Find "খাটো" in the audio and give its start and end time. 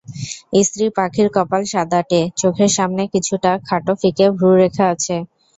3.67-3.93